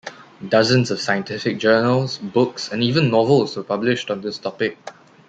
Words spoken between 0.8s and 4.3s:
of scientific journals, books, and even novels were published on